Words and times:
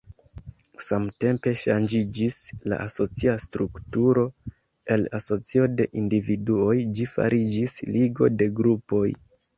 Samtempe 0.83 1.51
ŝanĝiĝis 1.63 2.37
la 2.73 2.79
asocia 2.85 3.35
strukturo: 3.45 4.23
el 4.95 5.05
asocio 5.19 5.69
de 5.83 5.87
individuoj 6.05 6.75
ĝi 6.97 7.07
fariĝis 7.17 7.77
ligo 7.95 8.33
de 8.41 8.49
grupoj. 8.63 9.07